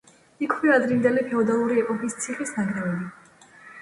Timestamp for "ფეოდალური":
1.27-1.77